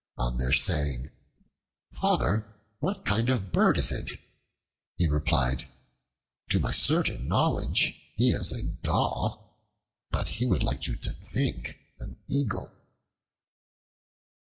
On 0.17 0.39
their 0.39 0.51
saying, 0.51 1.11
"Father, 1.91 2.55
what 2.79 3.05
kind 3.05 3.29
of 3.29 3.51
bird 3.51 3.77
is 3.77 3.91
it?" 3.91 4.09
he 4.95 5.05
replied, 5.07 5.67
"To 6.49 6.59
my 6.59 6.71
certain 6.71 7.27
knowledge 7.27 8.01
he 8.15 8.31
is 8.31 8.51
a 8.51 8.63
Daw; 8.63 9.37
but 10.09 10.27
he 10.27 10.47
would 10.47 10.63
like 10.63 10.87
you 10.87 10.95
to 10.95 11.11
think 11.11 11.77
an 11.99 12.17
Eagle." 12.27 12.71